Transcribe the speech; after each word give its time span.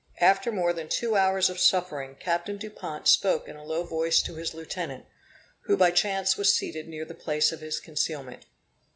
After 0.19 0.51
more 0.51 0.73
than 0.73 0.89
two 0.89 1.15
hours 1.15 1.47
of 1.47 1.59
suffering, 1.59 2.15
Captain 2.19 2.57
Dupont 2.57 3.07
spoke 3.07 3.47
in 3.47 3.55
a 3.55 3.63
low 3.63 3.83
voice 3.83 4.19
to 4.23 4.33
his 4.33 4.55
lieutenant, 4.55 5.05
who 5.65 5.77
by 5.77 5.91
chance 5.91 6.37
was 6.37 6.51
seated 6.55 6.87
near 6.87 7.05
the 7.05 7.13
place 7.13 7.51
of 7.51 7.59
his 7.61 7.79
concealment. 7.79 8.45